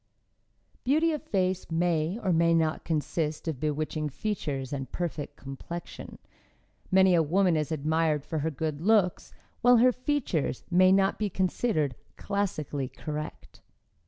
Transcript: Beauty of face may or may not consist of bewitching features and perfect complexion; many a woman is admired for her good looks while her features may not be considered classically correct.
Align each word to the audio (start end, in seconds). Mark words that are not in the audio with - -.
Beauty 0.83 1.11
of 1.11 1.21
face 1.21 1.69
may 1.69 2.17
or 2.23 2.33
may 2.33 2.55
not 2.55 2.83
consist 2.83 3.47
of 3.47 3.59
bewitching 3.59 4.09
features 4.09 4.73
and 4.73 4.91
perfect 4.91 5.35
complexion; 5.35 6.17
many 6.89 7.13
a 7.13 7.21
woman 7.21 7.55
is 7.55 7.71
admired 7.71 8.25
for 8.25 8.39
her 8.39 8.49
good 8.49 8.81
looks 8.81 9.31
while 9.61 9.77
her 9.77 9.91
features 9.91 10.63
may 10.71 10.91
not 10.91 11.19
be 11.19 11.29
considered 11.29 11.93
classically 12.17 12.87
correct. 12.89 13.61